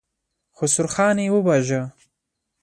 [0.57, 1.81] خسروخان يې وواژه.